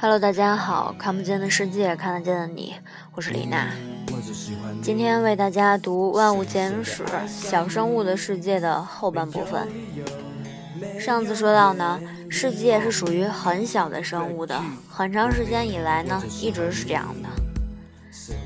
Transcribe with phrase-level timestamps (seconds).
[0.00, 2.76] Hello，大家好，看不见的世界，看得见的你，
[3.16, 3.68] 我是李娜。
[4.80, 9.68] 今天为大家读《万物简史：小生物的世界》的后半部分。
[11.00, 12.00] 上次说到呢，
[12.30, 17.28] 世界是属于很小的生物的，很长时间以来呢，一直是这样的。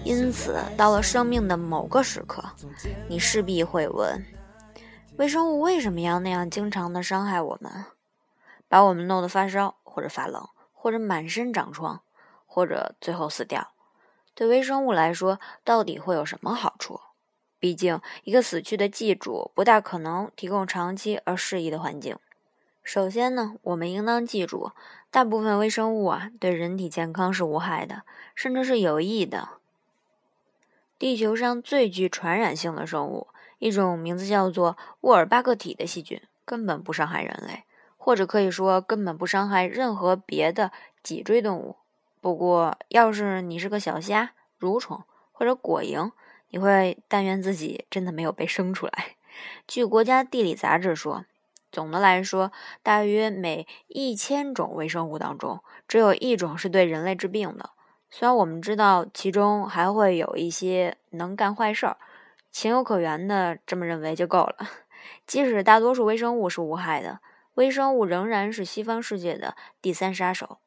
[0.05, 2.43] 因此，到了生命的某个时刻，
[3.09, 4.25] 你势必会问：
[5.19, 7.71] 微生物为什么要那样经常的伤害我们，
[8.69, 10.43] 把我们弄得发烧或者发冷？
[10.83, 12.03] 或者满身长疮，
[12.45, 13.71] 或者最后死掉，
[14.35, 16.99] 对微生物来说，到底会有什么好处？
[17.61, 22.19] 毕竟，一个死去的寄主不大可能提供长期而适宜的环境。
[22.83, 24.73] 首先呢，我们应当记住，
[25.09, 28.03] 大部分微生物啊，对人体健康是无害的，
[28.35, 29.51] 甚至是有益的。
[30.99, 33.29] 地球上最具传染性的生物，
[33.61, 37.63] 一种名字叫做沃尔巴克体的细菌，根本不伤害人类。
[38.05, 40.73] 或者可以说，根本不伤害任何别的
[41.05, 41.77] 脊椎动物。
[42.21, 46.11] 不过，要是你是个小虾、蠕虫或者果蝇，
[46.49, 49.15] 你会但愿自己真的没有被生出来。
[49.69, 51.27] 据国家地理杂志说，
[51.71, 52.51] 总的来说，
[52.83, 57.71] 大约每一千种微生物当中，只有一种是对人类致病的。
[58.11, 61.99] 虽然我们知道其中还会有一些能干坏事儿，
[62.51, 64.57] 情有可原的这么认为就够了。
[65.25, 67.21] 即使大多数微生物是无害的。
[67.55, 70.59] 微生物仍然是西方世界的第三杀手，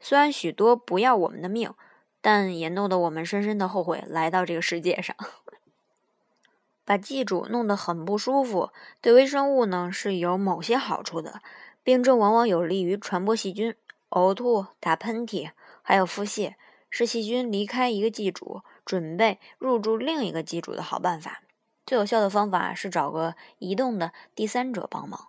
[0.00, 1.72] 虽然许多不要我们的命，
[2.20, 5.14] 但也弄得我们深深的后悔来到这个世界上。
[6.86, 11.40] 把寄主弄得很不舒服，对微生物呢是有某些好处的。
[11.82, 13.74] 病症往往有利于传播细菌，
[14.10, 15.50] 呕吐、打喷嚏，
[15.82, 16.54] 还有腹泻，
[16.88, 21.42] 是细菌离开一个寄主，准备入住另一个寄主的好办法。
[21.84, 25.28] 最有效的方法是找个移动的第三者帮忙。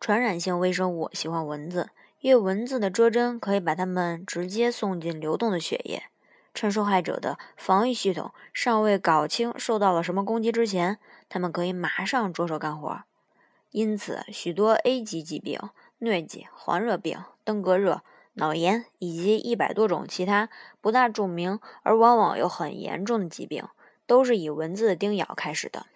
[0.00, 6.04] 传染性微生物喜欢蚊子，因为蚊子的蛰针可以把它们直接送进流动的血液。
[6.54, 13.02] 趁受害者的防御系统尚未搞清受到了什么攻击之前，他们可以马上着手干活。
[13.70, 15.60] 因此，许多 A 级疾病、
[16.00, 18.00] 疟疾、黄热病、登革热、
[18.32, 20.48] 脑炎以及一百多种其他
[20.80, 23.68] 不大著名而往往又很严重的疾病，
[24.06, 25.86] 都是以蚊子的叮咬开始的。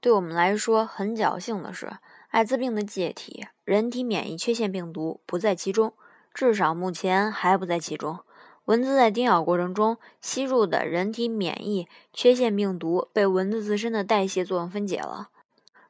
[0.00, 1.96] 对我们来说，很侥幸的是。
[2.28, 5.94] 艾滋病的介体人体免疫缺陷病毒不在其中，
[6.34, 8.18] 至少目前还不在其中。
[8.66, 15.30] 蚊子在叮咬过程中吸入的人体免疫缺陷病毒被蚊子自身的代谢作用分解了。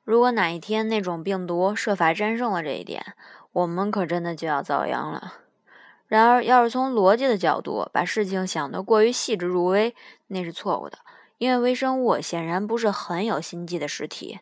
[0.05, 3.05] 如果哪一天那种病毒设法战胜了这一点，
[3.51, 5.35] 我们可真的就要遭殃了。
[6.07, 9.95] 然而，要是从逻辑的角度把事情想得过于细致入微，
[10.29, 10.99] 那是错误的，
[11.39, 14.39] 因为微生物显然不是很有心计的实体。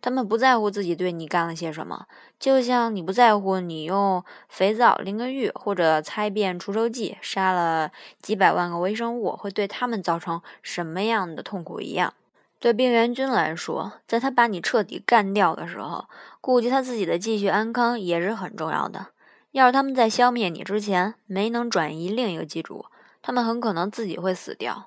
[0.00, 2.06] 他们不在乎自己对你干了些什么，
[2.38, 7.90] 就像你不在乎你用肥皂淋个浴或者擦一遍除臭剂杀了
[8.22, 12.14] 几百万个微生物会对他们造成什么样的痛苦一样。
[12.58, 16.06] 对病原菌来说，在他把你彻底干掉的时候，
[16.40, 19.06] 顾及他自己的继续安康也是很重要的。
[19.52, 22.84] 要是他们在消灭你之前没能转移另一个寄主，
[23.22, 24.86] 他们很可能自己会死掉。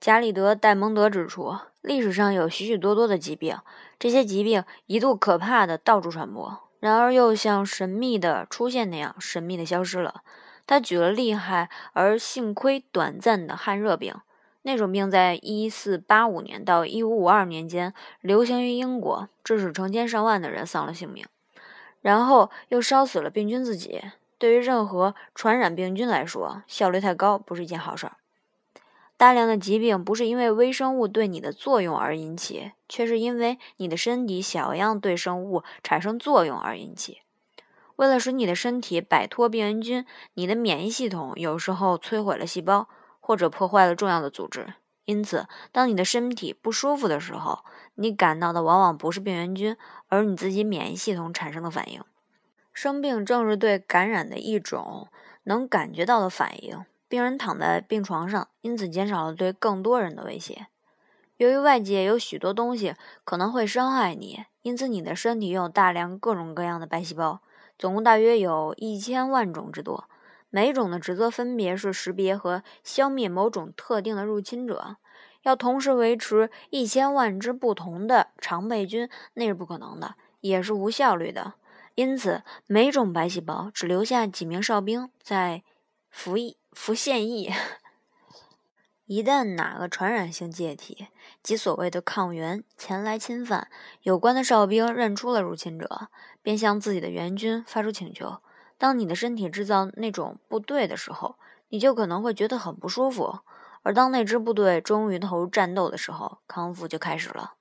[0.00, 3.58] 加里德·戴蒙德指出，历史上有许许多多的疾病，
[3.98, 10.22] 这些疾病一度可怕的到处传播，然而又像神秘的出现那样神秘的消失了。
[10.64, 14.14] 他举了厉害而幸亏短暂的汗热病，
[14.62, 21.26] 那种病在1485年到1552年间流行于英国，致使成千上万的人丧了性命，
[22.00, 24.00] 然后又烧死了病菌自己。
[24.38, 28.12] 对于任何传染病菌来说，效率太高不是一件好事儿。
[29.22, 37.20] 大量的疾病不是因为微生物对你的作用而引起，却是因为你的身体小样对生物产生作用而引起。
[37.94, 42.88] 为了使你的身体摆脱病原菌，你的免疫系统有时候摧毁了细胞，
[43.20, 44.74] 或者破坏了重要的组织。
[45.04, 47.60] 因此，当你的身体不舒服的时候，
[47.94, 49.76] 你感到的往往不是病原菌，
[50.08, 52.02] 而你自己免疫系统产生的反应。
[52.72, 55.06] 生病正是对感染的一种
[55.44, 56.84] 能感觉到的反应。
[57.12, 60.68] 病人躺在病床上，因此减少了对更多人的威胁。
[61.36, 67.42] 由于外界有许多东西可能会伤害你，因此你的身体拥有大量各种各样的白细胞，
[67.78, 70.08] 总共大约有一千万种之多。
[70.48, 74.96] 每种的职责分别是识别和消灭某种特定的入侵者。
[75.42, 81.52] 要同时维持一千万只不同的常备军，那是不可能的，也是无效率的。
[81.94, 85.62] 因此，每种白细胞只留下几名哨兵在
[86.12, 86.56] 服役。
[86.70, 87.50] 服现役。
[89.06, 91.08] 一旦哪个传染性介体
[91.42, 93.68] 及所谓的抗原前来侵犯，
[94.02, 96.08] 有关的哨兵认出了入侵者，
[96.40, 98.38] 便向自己的援军发出请求。
[98.78, 101.36] 当你的身体制造那种部队的时候，
[101.68, 103.40] 你就可能会觉得很不舒服。
[103.82, 107.54] 而当那支部队终于投入战斗的时候，康复就开始了。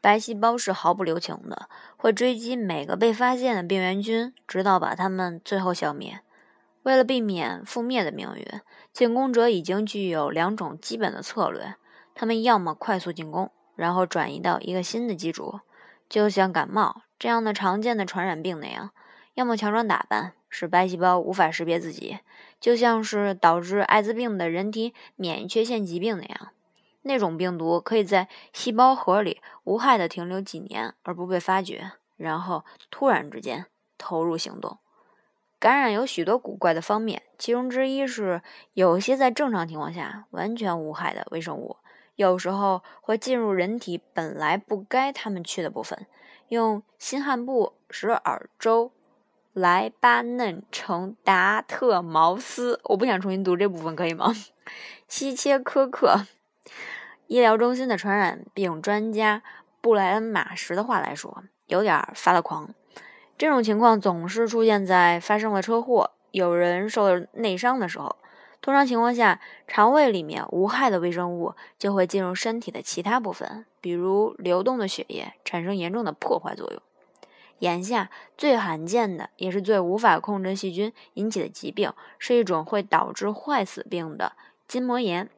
[0.00, 6.20] 白细胞是毫不留情的，会追击每个被发现的病原菌，直到把它们最后消灭。
[6.84, 8.46] 为了避免覆灭的命运，
[8.92, 11.76] 进攻者已经具有两种基本的策略：
[12.14, 15.60] 他们要么快速进攻，然后转移到一个新的基础，
[16.10, 18.90] 就像感冒这样的常见的传染病那样；
[19.32, 22.18] 要么强装打扮，使白细胞无法识别自己，
[22.60, 26.50] 就像是导致艾滋病的人体免疫缺陷疾病那样。
[27.00, 33.64] 那种病毒可以在细胞核里无害地停留几年而不被发觉，然后突然之间
[33.96, 34.78] 投入行动。
[35.64, 38.42] 感染有许多古怪的方面，其中之一是
[38.74, 41.78] 有些在正常情况下完全无害的微生物，
[42.16, 46.06] 有时候会进入人体本来不该它们去的部分。
[46.48, 48.92] 用新罕布什尔州
[49.54, 54.34] 莱巴嫩城达特茅斯，我不想重新读这部分，可以吗？
[55.08, 56.26] 希切科克
[57.26, 59.42] 医疗中心的传染病专家
[59.80, 62.74] 布莱恩马什的话来说，有点发了狂。
[63.36, 68.16] 这种情况总是出现在发生了车祸、有人受了内伤的时候。
[68.60, 76.80] 通常情况下，肠胃里面无害的微生物就会进入身体的其他部分，比如流动的血液，产生严重的破坏作用。
[77.58, 84.32] 眼下最罕见的，也是最无法控制细菌引起的疾病，是一种会导致坏死病的
[84.66, 85.28] 筋膜炎。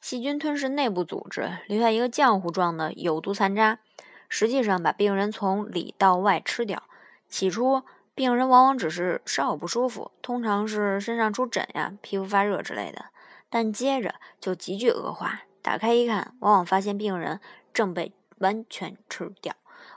[0.00, 3.80] 细菌吞噬内部组织，留下一个浆糊状的有毒残渣，
[4.28, 6.84] 实际上把病人从里到外吃掉。
[7.28, 7.82] 起初，
[8.14, 13.06] 病人往往只是稍有不舒服，通常是身上出疹呀、皮肤发热之类的，
[13.50, 15.42] 但接着就急剧恶化。
[15.60, 17.40] 打开一看，往往发现病人
[17.74, 19.54] 正被完全吃掉。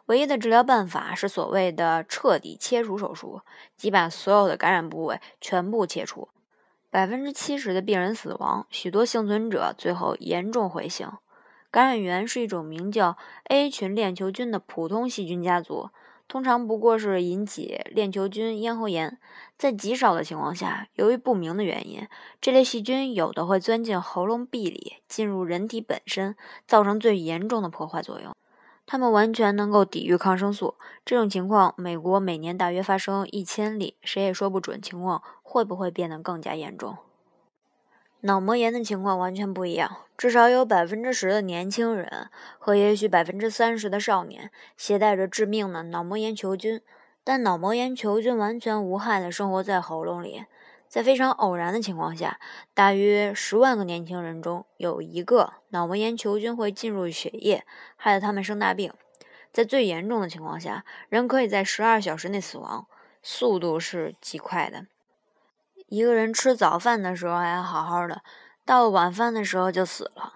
[0.08, 3.42] 唯一的治疗办法是所谓的彻底切除手术，
[3.78, 6.30] 即把所有的感染部位全部切除。
[6.90, 11.08] 百分之七十的病人死亡，许多幸存者最后严重毁形。
[11.70, 15.92] 感染源是一种名叫 A 群链球菌的普通细菌家族。
[16.30, 19.18] 通常不过是引起链球菌咽喉炎，
[19.58, 22.08] 在极少的情况下，由于不明的原因，
[22.40, 26.36] 这类细菌有的会钻进喉咙壁里，进入人体本身，
[26.68, 28.32] 造成最严重的破坏作用。
[28.86, 30.76] 它们完全能够抵御抗生素。
[31.04, 36.96] 这种情况，美国每年大约发生一千例，谁也说不准情况会不会变得更加严重。
[38.22, 46.82] 脑膜炎的情况完全不一样，至少有百分之十的年轻人和也许百分之三十的少年携带着致命的脑膜炎球菌，
[47.24, 50.44] 但脑膜炎球菌完全无害地生活在喉咙里。
[50.90, 52.40] 在非常偶然的情况下，
[52.74, 57.64] 大约十万个年轻人中有一个脑膜炎球菌会进入血液，
[57.96, 58.92] 害得他们生大病。
[59.54, 62.86] 在最严重的情况下，人可以在十二小时内死亡，
[63.24, 64.88] 速度是极快的。
[65.90, 68.22] 一个人吃早饭的时候还好好的，
[68.64, 70.34] 到了晚饭的时候就死了。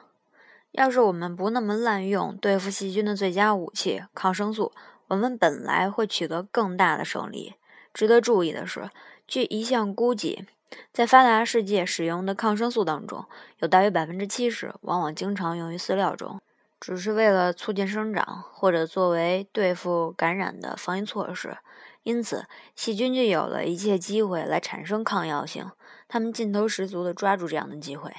[0.72, 4.72] 要是我们不那么滥用对付细菌的最佳武器——抗生素，
[5.10, 7.54] 我们本来会取得更大的胜利。
[7.94, 8.90] 值得注意的是，
[9.28, 10.48] 据一项估计，
[10.92, 13.24] 在发达世界使用的抗生素当中，
[13.60, 16.42] 有大约百分之七十往往经常用于饲料中，
[16.82, 21.56] 只是为了促进生长或者作为对付感染的防疫措施。
[22.04, 22.46] 因此，
[22.76, 25.72] 细菌就有了一切机会来产生抗药性。
[26.08, 28.14] 他们劲头十足地抓住这样的机会。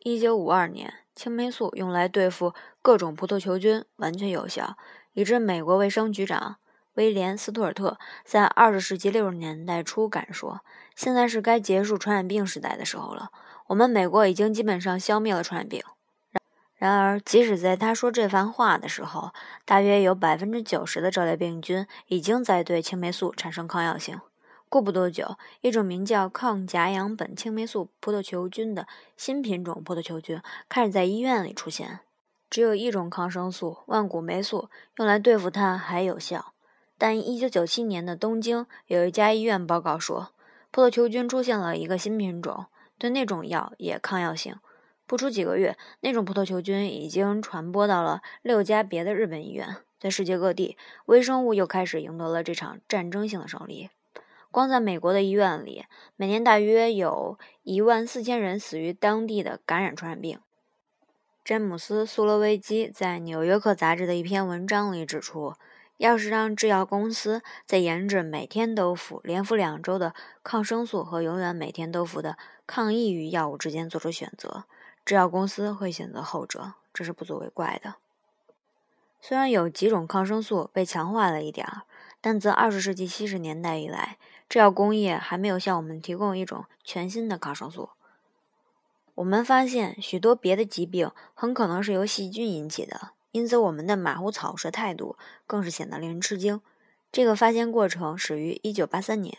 [0.00, 4.76] 一九五二年，青霉素用来对付各种葡萄球菌完全有效，
[5.12, 6.58] 以致美国卫生局长
[6.94, 10.60] 威廉·斯图尔特在二十世纪六十年代初敢说
[10.94, 13.30] ：“现在是该结束传染病时代的时候了。
[13.66, 15.82] 我们美国已经基本上消灭了传染病。”
[16.76, 19.32] 然而，即使在他说这番话的时候，
[19.64, 24.20] 大约有百分之九十的这类病菌已经在对青霉素产生抗药性。
[24.68, 32.00] 过不多久，一种名叫抗甲氧苯青霉素葡萄球菌的新品种葡萄球菌开始在医院里出现。
[32.50, 34.68] 只有一种抗生素——万古霉素，
[34.98, 36.52] 用来对付它还有效。
[36.98, 40.32] 但1997年的东京有一家医院报告说，
[40.70, 42.66] 葡萄球菌出现了一个新品种，
[42.98, 44.56] 对那种药也抗药性。
[45.06, 49.76] 不出几个月，那种葡萄球菌已经传播到了六家别的日本医院。
[49.98, 53.88] 在世界各地，微生物又开始赢得了这场战争性的胜利。
[54.50, 55.84] 光在美国的医院里，
[56.16, 60.38] 每年大约有一万四千人死于当地的感染传染病。
[61.44, 65.54] 詹姆斯·苏罗维基在《纽约客》杂志的一篇文章里指出，
[65.98, 72.36] 要是让制药公司在研制每天都服、连服两周的抗生素和永远每天都服的
[72.66, 74.64] 抗抑郁药物之间做出选择，
[75.06, 77.94] 制药公司会选择后者，这是不足为怪的。
[79.20, 81.82] 虽然有几种抗生素被强化了一点儿，
[82.20, 87.90] 但自二十世纪七十年代以来，制药工业还没有向我们提供一种全新的抗生素。
[89.14, 96.60] 我们发现许多别的疾病很可能是由细菌引起的，因此我们的马虎草率态度更是显得令人吃惊。
[97.12, 99.38] 这个发现过程始于1983年，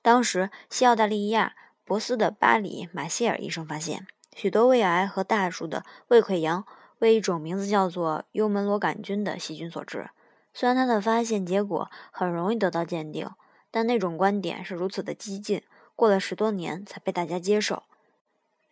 [0.00, 6.66] 当时西澳大利亚博斯的巴里马歇尔医生发现，许多胃癌和大鼠的胃溃疡
[6.98, 10.10] 为一种名字叫做幽门螺杆菌的细菌所致。
[10.52, 13.28] 虽然它的发现结果很容易得到鉴定，
[13.70, 15.62] 但那种观点是如此的激进，
[15.96, 17.82] 过了十多年才被大家接受。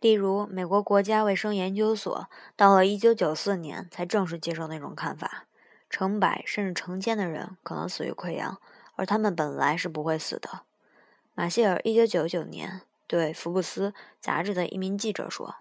[0.01, 5.47] 例如，美国国家卫生研究所到了1994年才正式接受那种看法：
[5.89, 8.59] 成百甚至成千的人可能死于溃疡，
[8.97, 10.63] 而他们本来是不会死的。
[11.35, 15.57] 马歇尔1999年对《福布斯》杂志的一名记者说：“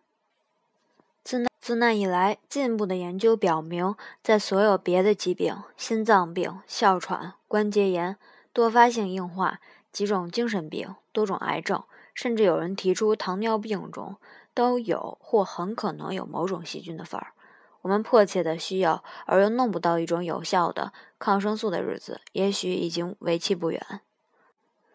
[1.21, 3.93] 自那自那以来，进一步的研究表明，
[4.23, 8.15] 在所有别的疾病、心脏病、哮喘、关节炎、
[8.53, 9.59] 多发性硬化、
[9.91, 11.83] 几种精神病、多种癌症。”
[12.15, 14.15] 甚至有人提出，糖尿病中
[14.53, 17.33] 都有或很可能有某种细菌的份儿。
[17.81, 24.01] 我们迫切的需要而又弄不到一种有效的抗生素的日子，也许已经为期不远。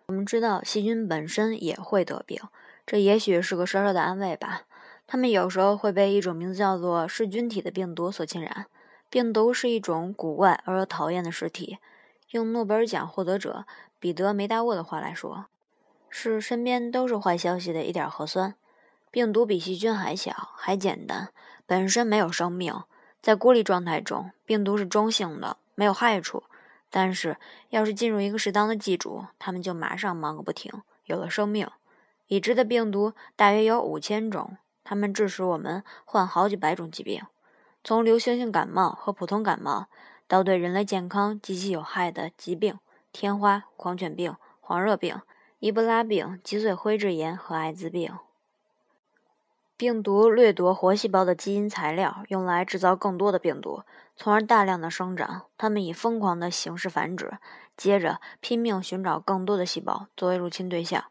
[0.08, 2.40] 我们知道细菌本身也会得病，
[2.86, 4.62] 这也许是个稍稍的安慰吧。
[5.04, 8.66] 它们有时候会被一种名字叫做噬菌体的病毒所侵染。
[9.10, 11.78] 病毒是一种古怪而又讨厌的实体。
[12.30, 13.66] 用诺贝尔奖获得者
[13.98, 15.46] 彼得梅达沃的话来说。
[16.08, 18.54] 是身边都是坏消息的一点核酸，
[19.10, 21.30] 病毒比细菌还小，还简单，
[21.66, 22.72] 本身没有生命，
[23.20, 26.44] 在孤立状态中，病毒是中性的，没有害处。
[26.90, 27.36] 但是，
[27.70, 30.72] 要是进入一个适当的寄主，它们就马上忙个不停，
[31.04, 31.68] 有了生命。
[32.28, 37.22] 已知的病毒大约有五千种，它们致使我们患好几百种疾病，
[37.84, 39.86] 从流行性感冒和普通感冒，
[40.26, 42.78] 到对人类健康极其有害的疾病——
[43.12, 45.20] 天花、狂犬病、黄热病。
[45.58, 48.12] 伊布拉病、脊髓灰质炎和艾滋病。
[49.76, 53.82] 病毒掠夺活细胞的基因材料，用来制造更多的病毒，
[54.16, 55.46] 从而大量的生长。
[55.58, 57.38] 它们以疯狂的形式繁殖，
[57.76, 61.04] 接着拼命寻找更多的细胞作为入侵对象。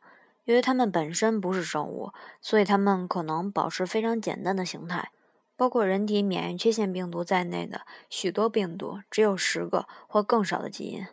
[0.44, 5.12] 由于它们本身不是生物，所以它们可能保持非常简单的形态。
[5.58, 11.08] 包括人体免疫缺陷病毒在内的许多病毒，只有十个或更少的基因。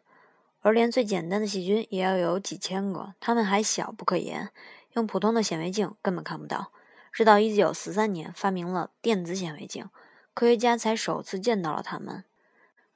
[0.63, 4.51] 而连最简单的细菌也要有几千个，它们还小不可言，
[4.95, 6.73] 用普通的显微镜根本看不到。
[7.13, 9.89] 直到1943年发明了电子显微镜，
[10.35, 12.25] 科学家才首次见到了它们。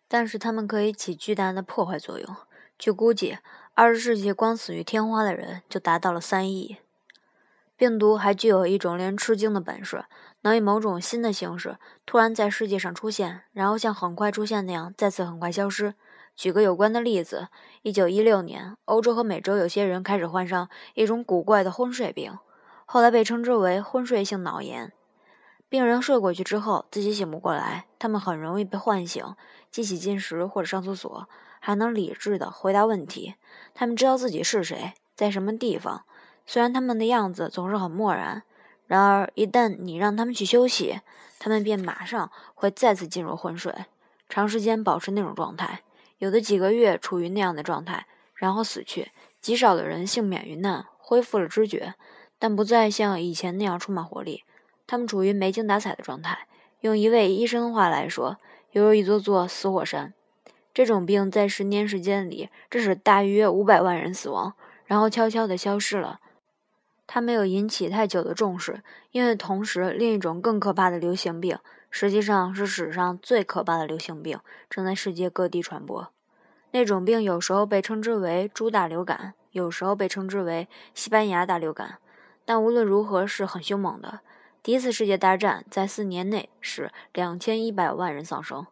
[0.09, 2.37] 但是它们可以起巨大的破坏作用。
[2.79, 3.39] 据估计
[3.75, 6.77] ，20世纪光死于天花的人就达到了3亿。
[7.77, 10.05] 病毒还具有一种令人吃惊的本事，
[10.43, 11.77] 能以某种新的形式
[12.07, 15.95] 突然在世界上出现，然后像很快出现那样再次很快消失。
[16.35, 17.49] 举个有关的例子：
[17.83, 22.39] 一九一六年，欧洲和美洲有些人开始患上一种古怪的昏睡病，
[22.87, 24.93] 后来被称之为昏睡性脑炎。
[25.69, 29.25] 病人睡过去之后自己醒不过来，他们很容易被唤醒，
[29.71, 33.35] 记起进食或者上厕所，还能理智地回答问题。
[33.75, 36.05] 他们知道自己是谁，在什么地方，
[36.47, 38.45] 虽然他们的样子总是很漠然。
[38.87, 41.01] 然而，一旦你让他们去休息，
[41.41, 43.75] 他们便马上会再次进入昏睡，
[44.29, 45.83] 长时间保持那种状态。
[46.19, 48.07] 有的几个月处于那样的状态，
[48.37, 49.09] 然后死去；
[49.41, 51.95] 极少的人幸免于难，恢复了知觉，
[52.39, 54.45] 但不再像以前那样充满活力。
[54.87, 56.47] 他们处于没精打采的状态。
[56.81, 58.39] 用一位医生的话来说，
[58.73, 60.13] 犹如一座座死火山。
[60.73, 66.21] 这种病在十年时间里致使大约五百万人死亡，然后悄悄地消失了。
[67.07, 71.59] 它没有引起太久的重视，因为同时另一种更可怕的流行病。
[71.89, 74.39] 实际上是史上最可怕的流行病，
[74.69, 76.09] 正在世界各地传播。
[76.73, 81.99] 那种病有时候被称之为猪大流感，有时候被称之为西班牙大流感，
[82.45, 84.21] 但无论如何是很凶猛的。
[84.67, 88.67] 第一次世界大战在四年内使两千一百万人丧生。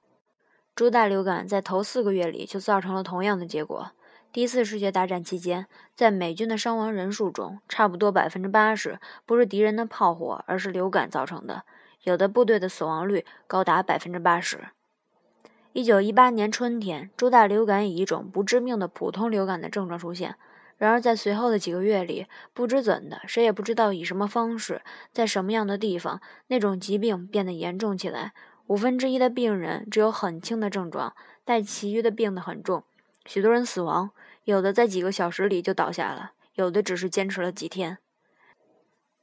[0.74, 3.92] 猪大流感在头四个月里就造成了同样的结果。
[4.32, 11.62] 第一次世界大战期间，在美军的伤亡人数中，差不多百分之八十不是敌人的炮火，而是流感造成的。
[12.02, 14.64] 有的部队的死亡率高达百分之八十。
[15.72, 20.34] 一九一八年春天，猪大流感以一种不致命的普通流感的症状出现。
[20.76, 28.33] 然而，在随后的几个月里，不知怎的，谁也不知道以什么方式，在什么样的地方，那种疾病变得严重起来。
[28.66, 31.14] 五分之一的病人只有很轻的症状，
[31.45, 32.85] 但其余的病得很重。
[33.26, 34.11] 许多人死亡，
[34.45, 37.99] 有的在几个小时里就倒下了，有的只是坚持了几天。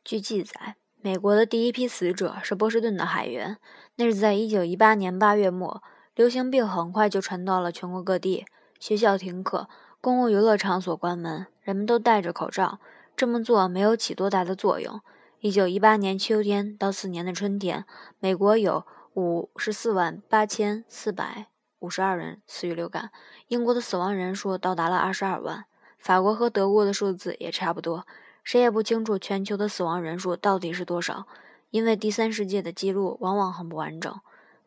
[0.03, 0.75] 据记载。
[1.03, 3.57] 美国的第一批死者是波士顿的海员，
[3.95, 5.81] 那是在一九一八年八月末。
[6.13, 8.45] 流行病很快就传到了全国各地，
[8.79, 9.67] 学校停课，
[10.01, 12.79] 公共娱乐场所关门，人们都戴着口罩。
[13.15, 14.99] 这么做没有起多大的作用。
[15.41, 17.85] 一九一八年秋天到次年的春天，
[18.19, 21.45] 美国有五十四万八千四百
[21.77, 23.11] 五十二人死于流感，
[23.47, 25.65] 英国的死亡人数到达了二十二万，
[25.99, 28.07] 法国和德国的数字也差不多。
[28.43, 31.27] 谁也不清楚全球的死亡人数到底是多少，
[31.69, 34.19] 因为第三世界的记录往往很不完整，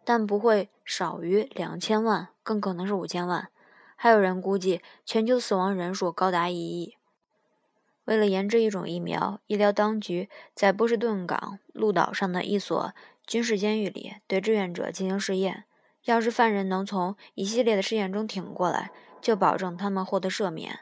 [0.05, 3.49] 但不会少于两千万，更可能是五千万。
[4.05, 6.99] 还有人估计全球死亡人数高达一亿。
[8.05, 12.93] 为了研制一种疫苗，医疗当局在波士顿港鹿岛上的一所
[13.27, 15.65] 军事监狱里对志愿者进行试验。
[16.03, 18.91] 要是犯人能从一系列的试验中挺过来，
[19.23, 20.81] 就保证他们获得赦免。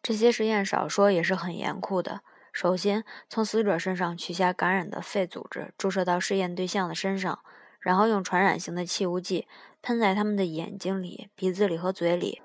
[0.00, 2.20] 这些实验少说也是很严酷的。
[2.52, 7.40] 首先，从死者身上取下感染的肺组织，注射到试验对象的身上，
[7.80, 9.48] 然后用传染性的气雾剂
[9.82, 12.42] 喷在他们的眼睛里、鼻子里和嘴里。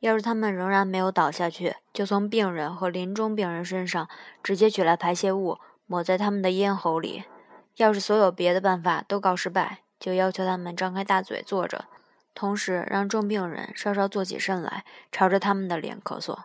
[0.00, 4.08] 要是他们仍然没有倒下去，就从病人和临终病人身上
[4.42, 7.24] 直接取来排泄物，抹在他们的咽喉里。
[7.76, 11.86] 要是所有别的办法都告失败，就要求他们张开大嘴坐着，
[12.34, 16.40] 同时让重病人稍稍坐起身来，朝着他们的脸咳嗽。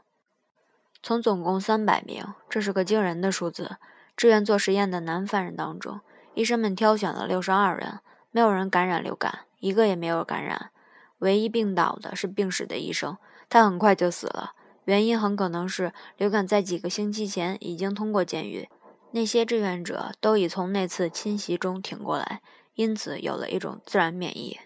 [1.03, 3.77] 从总共三百名，这是个惊人的数字，
[4.15, 6.01] 志愿做实验的男犯人当中，
[6.33, 7.99] 医生们挑选了六十二人，
[8.31, 10.71] 没有人感染流感，一个也没有感染。
[11.19, 13.17] 唯一病倒的是病史的医生。
[13.47, 14.51] 他很快就死了，
[14.85, 18.69] 原因很可能是流感在几个星期前已经通过监狱，
[19.11, 22.41] 那些志愿者都已从那次侵袭中挺过来，
[22.75, 24.59] 因此有了一种自然免疫。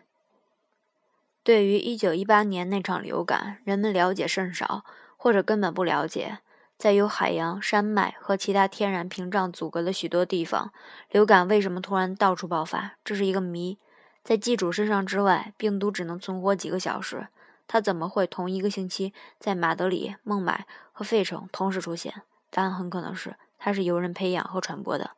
[1.44, 4.84] 对于1918年那场流感，人们了解甚少，
[5.18, 6.40] 或者根本不了解。
[6.78, 10.72] 在有海洋、山脉和其他天然屏障阻隔的许多地方，
[11.10, 12.98] 流感为什么突然到处爆发？
[13.04, 13.78] 这是一个谜。
[14.26, 17.28] 在寄主身上之外，病毒只能存活几个小时。
[17.68, 22.24] 它怎么会同一个星期在马德里、孟买和费城同时出现？
[22.50, 25.12] 答案很可能是它是由人培养和传播的。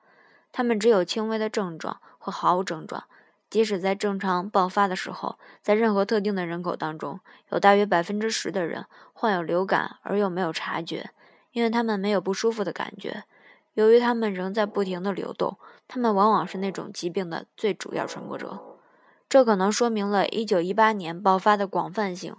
[0.52, 3.06] 它们只有轻微的症状或毫无症状。
[3.50, 11.12] 即使在正常爆发的时候，在任何特定的人口当中，有大约百分之十的人患有流感而又没有察觉，
[11.54, 13.24] 因为他们没有不舒服的感觉。
[13.76, 18.77] 由于他们仍在不停地流动，他们往往是那种疾病的最主要传播者。
[19.30, 22.36] 这可能说明了1918年爆发的广泛性，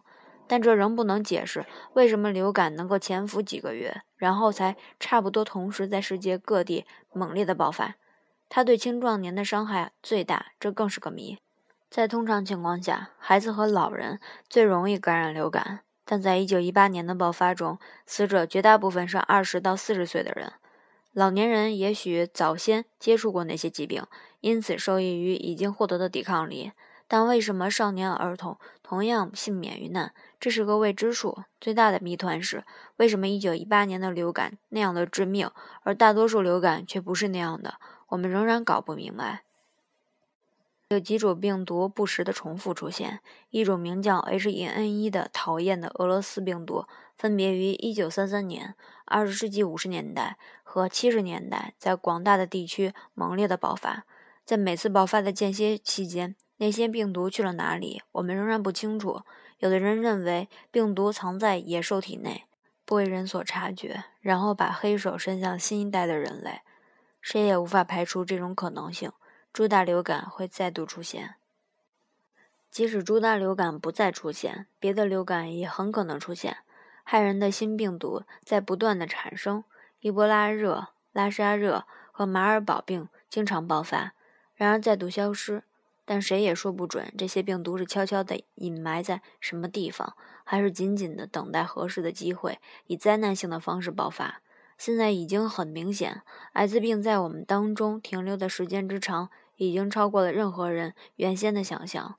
[0.47, 7.97] 但这仍不能解释为什么流感能够潜伏几个月，然后才差不多同时在世界各地猛烈的爆发。
[8.49, 11.39] 它对青壮年的伤害最大，这更是个谜。
[11.91, 20.55] 在通常情况下，孩子和老人最容易感染流感，但在1918年的爆发中，死者绝大部分是20到40岁的人。
[21.19, 24.05] 老年人也许早先接触过那些疾病。
[24.39, 26.71] 因此受益于已经获得的抵抗力，
[27.09, 30.15] 但为什么少年儿童同样幸免于难？
[30.39, 31.43] 这是个未知数。
[31.61, 32.63] 最大的谜团是，
[32.99, 35.51] 为什么1918年的流感那样的致命，
[35.83, 37.81] 而大多数流感却不是那样的？
[38.11, 39.48] 我们仍然搞不明白。
[40.91, 43.21] 有几种病毒不时的重复出现，
[43.51, 48.75] 一种名叫 H1N1 的讨厌的俄罗斯病毒，分别于1933年、
[49.07, 54.07] 20世纪50年代和70年代在广大的地区猛烈的爆发。
[54.47, 58.01] 在每次爆发的间歇期间，那些病毒去了哪里？
[58.13, 59.21] 我们仍然不清楚。
[59.59, 62.45] 有的人认为病毒藏在野兽体内，
[62.87, 66.61] 不为人所察觉，然后把黑手伸向新一代的人类。
[67.21, 69.13] 谁也无法排除这种可能性：
[69.53, 71.35] 猪大流感会再度出现。
[72.71, 76.59] 即使猪大流感不再出现，别的流感也很可能出现。
[77.03, 79.65] 害人的新病毒在不断的产生，
[80.01, 84.13] 伊波拉热、拉沙热和马尔堡病经常爆发。
[84.55, 85.63] 然而再度消失，
[86.05, 94.43] 但谁也说不准这些病毒是悄悄地隐埋在什么地方，还是紧紧地等待合适的机会，以灾难性的方式爆发。
[94.79, 102.15] 现在已经很明显，艾滋病在我们当中停留的时间之长，已经超过了任何人原先的想象。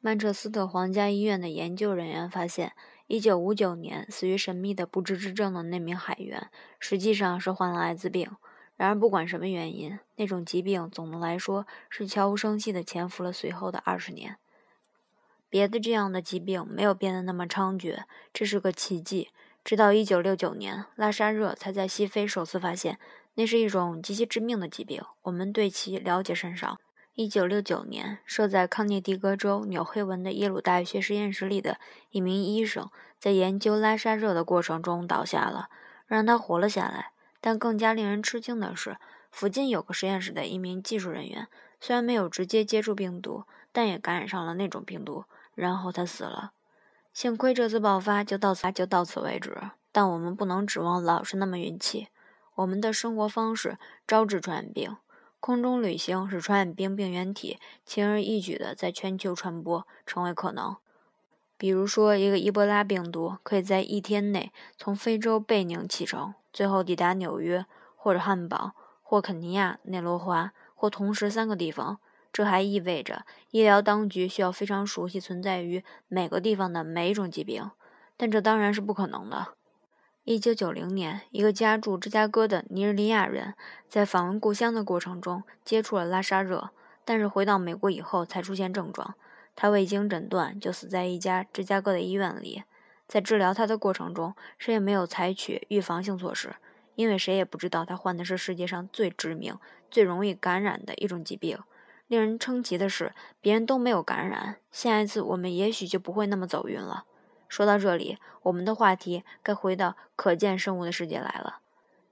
[0.00, 2.72] 曼彻斯特皇家医院的研究人员发现
[3.08, 8.30] ，1959年死于神秘的不治之症的那名海员，实际上是患了艾滋病。
[8.76, 14.36] 然而，不管什么原因，那种疾病总的来说是悄无声息地潜伏了随后的二十年。
[15.48, 19.28] 别的这样的疾病没有变得那么猖獗，这是个奇迹。
[19.64, 22.98] 直到1969年，拉沙热才在西非首次发现，
[23.34, 25.02] 那是一种极其致命的疾病。
[25.22, 26.78] 我们对其了解甚少。
[27.14, 31.78] 1969年，设在康涅狄格州纽黑文的耶鲁大学实验室里的
[32.10, 35.68] 一名医生，在研究拉沙热的过程中倒下了，
[36.06, 37.12] 让他活了下来。
[37.40, 38.96] 但更加令人吃惊的是，
[39.30, 41.48] 附近有个实验室的一名技术人员，
[41.80, 46.52] 虽然没有直接接触病毒，但也感染上了那种病毒，然后他死了。
[47.12, 49.56] 幸亏这次爆发就到此就到此为止，
[49.92, 52.08] 但我们不能指望老是那么运气。
[52.54, 54.96] 我们的生活方式招致传染病，
[55.38, 60.76] 空中旅行使传染病病原体轻而易举地在全球传播成为可能。
[61.58, 68.72] 比如说，一个伊波拉病毒可以在一天内从非洲贝宁启程，最后抵达纽约或者汉堡
[69.02, 72.00] 或肯尼亚内罗华或同时三个地方。
[72.32, 77.70] 这还意味着医疗当局需要非常熟悉存在于每个地方的每一种疾病，
[78.16, 79.48] 但这当然是不可能的。
[80.24, 83.54] 一九九零年，一个家住芝加哥的尼日利亚人
[83.88, 86.70] 在访问故乡的过程中接触了拉沙热，
[87.04, 89.14] 但是回到美国以后才出现症状。
[89.54, 92.62] 他未经诊断就死在一家芝加哥的医院里。
[93.06, 96.54] 在治疗他的过程中，谁也没有采取预防性措施，
[96.94, 99.58] 因为谁也不知道他患的是世界上最致命、
[99.90, 101.58] 最容易感染的一种疾病。
[102.06, 104.56] 令人称奇的是，别人都没有感染。
[104.70, 107.04] 下一次我们也许就不会那么走运了。
[107.48, 111.60] 说到这里，我们的话题该回到可见生物的世界来了。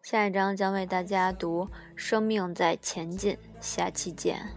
[0.02, 4.48] 下一章将为大家读《生命在前进》，下期见。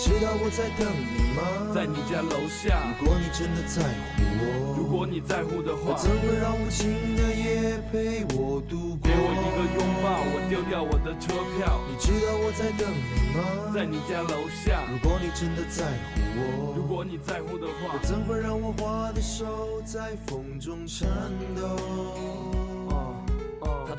[0.00, 1.74] 你知道我在等你吗？
[1.74, 2.96] 在你家楼下。
[2.98, 9.04] 如果你真的在乎我，如果你在乎的话，怎会让无情的夜陪我度过？
[9.04, 11.84] 给我一个拥抱，我丢掉我的车票。
[11.84, 13.44] 你知道我在等你吗？
[13.74, 14.80] 在你家楼下。
[14.90, 21.06] 如果你真的在乎我，如果你在乎的话，怎会让我花的手在风中颤
[21.54, 21.76] 抖？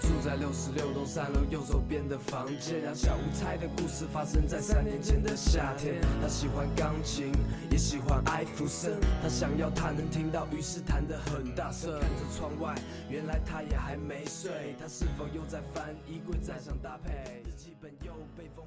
[0.02, 6.02] 住在六十六栋三楼右手边的房间，让小无猜的故事发生在三年前的夏天。
[6.22, 7.32] 他喜欢钢琴，
[7.70, 9.00] 也喜欢艾弗森。
[9.22, 11.92] 他想要他能听到，于是弹得很大声。
[12.00, 12.76] 看着窗外，
[13.10, 14.76] 原来他也还没睡。
[14.80, 17.44] 他是否又在翻衣柜，再想搭配？
[17.46, 18.66] 日记本又被封。